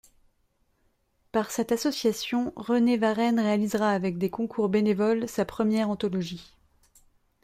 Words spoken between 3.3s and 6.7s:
réalisera avec des concours bénévoles sa première anthologie.